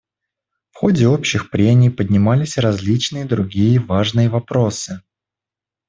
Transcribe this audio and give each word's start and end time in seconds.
В 0.71 0.77
ходе 0.77 1.05
общих 1.05 1.51
прений 1.51 1.91
поднимались 1.91 2.57
и 2.57 2.59
различные 2.59 3.23
другие 3.25 3.77
важные 3.79 4.29
вопросы. 4.29 5.03